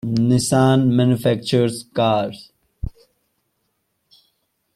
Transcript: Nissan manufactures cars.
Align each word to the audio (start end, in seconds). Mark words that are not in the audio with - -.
Nissan 0.17 0.95
manufactures 0.95 1.83
cars. 1.93 2.49